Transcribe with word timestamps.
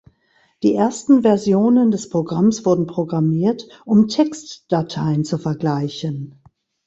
Die 0.63 0.73
ersten 0.73 1.21
Versionen 1.21 1.91
des 1.91 2.09
Programms 2.09 2.65
wurden 2.65 2.87
programmiert, 2.87 3.67
um 3.85 4.07
Textdateien 4.07 5.23
zu 5.25 5.37
vergleichen. 5.37 6.41